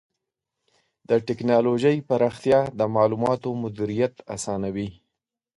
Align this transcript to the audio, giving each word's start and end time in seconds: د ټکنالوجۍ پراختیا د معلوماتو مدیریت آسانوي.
د 1.09 1.11
ټکنالوجۍ 1.27 1.97
پراختیا 2.09 2.59
د 2.79 2.81
معلوماتو 2.95 3.49
مدیریت 3.63 4.13
آسانوي. 4.35 4.89